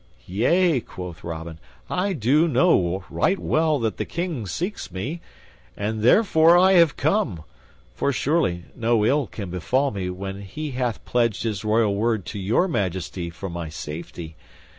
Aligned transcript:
"Yea," 0.25 0.79
quoth 0.79 1.23
Robin, 1.23 1.59
"I 1.87 2.13
do 2.13 2.47
know 2.47 3.03
right 3.07 3.37
well 3.37 3.77
that 3.77 3.97
the 3.97 4.03
King 4.05 4.47
seeks 4.47 4.91
me, 4.91 5.21
and 5.77 6.01
therefore 6.01 6.57
I 6.57 6.71
have 6.71 6.97
come; 6.97 7.43
for, 7.93 8.11
surely, 8.11 8.63
no 8.75 9.05
ill 9.05 9.27
can 9.27 9.51
befall 9.51 9.91
me 9.91 10.09
when 10.09 10.41
he 10.41 10.71
hath 10.71 11.05
pledged 11.05 11.43
his 11.43 11.63
royal 11.63 11.93
word 11.93 12.25
to 12.33 12.39
Your 12.39 12.67
Majesty 12.67 13.29
for 13.29 13.47
my 13.47 13.69
safety. 13.69 14.35